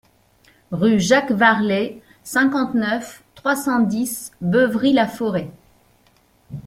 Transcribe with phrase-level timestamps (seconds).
[0.71, 5.51] Rue Jacques Varlet, cinquante-neuf, trois cent dix Beuvry-la-Forêt